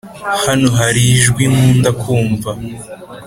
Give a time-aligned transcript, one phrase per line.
[0.45, 2.51] hano hari ijwi nkunda kumva